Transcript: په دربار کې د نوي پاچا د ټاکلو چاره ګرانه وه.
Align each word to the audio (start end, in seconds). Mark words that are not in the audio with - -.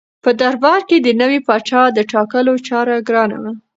په 0.23 0.29
دربار 0.41 0.79
کې 0.89 0.97
د 1.01 1.07
نوي 1.21 1.39
پاچا 1.47 1.81
د 1.93 1.99
ټاکلو 2.13 2.53
چاره 2.67 2.95
ګرانه 3.07 3.37
وه. 3.43 3.51